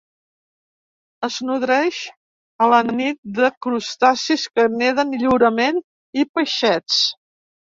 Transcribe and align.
Es 1.27 1.35
nodreix 1.49 1.99
a 2.67 2.71
la 2.73 2.79
nit 2.87 3.19
de 3.41 3.51
crustacis 3.67 4.49
que 4.55 4.67
neden 4.79 5.15
lliurement 5.21 5.81
i 6.23 6.27
peixets. 6.39 6.99